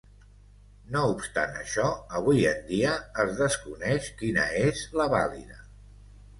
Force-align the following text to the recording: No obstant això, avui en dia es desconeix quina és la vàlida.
No 0.95 1.03
obstant 1.11 1.53
això, 1.59 1.85
avui 2.21 2.49
en 2.53 2.65
dia 2.71 2.95
es 3.27 3.37
desconeix 3.43 4.11
quina 4.25 4.51
és 4.67 4.85
la 5.01 5.11
vàlida. 5.17 5.65